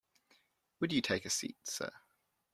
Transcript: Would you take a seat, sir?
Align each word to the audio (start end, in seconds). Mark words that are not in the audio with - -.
Would 0.79 0.93
you 0.93 1.01
take 1.03 1.25
a 1.25 1.29
seat, 1.29 1.57
sir? 1.63 1.91